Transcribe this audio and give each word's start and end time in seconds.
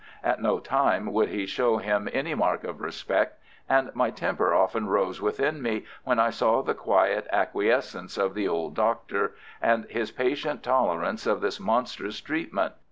At 0.23 0.41
no 0.41 0.57
time 0.57 1.13
would 1.13 1.29
he 1.29 1.45
show 1.45 1.77
him 1.77 2.09
any 2.11 2.33
mark 2.33 2.63
of 2.63 2.81
respect, 2.81 3.37
and 3.69 3.91
my 3.93 4.09
temper 4.09 4.51
often 4.51 4.87
rose 4.87 5.21
within 5.21 5.61
me 5.61 5.85
when 6.05 6.17
I 6.17 6.31
saw 6.31 6.63
the 6.63 6.73
quiet 6.73 7.27
acquiescence 7.31 8.17
of 8.17 8.33
the 8.33 8.47
old 8.47 8.73
Doctor, 8.73 9.35
and 9.61 9.85
his 9.91 10.09
patient 10.09 10.63
tolerance 10.63 11.27
of 11.27 11.41
this 11.41 11.59
monstrous 11.59 12.19
treatment. 12.19 12.73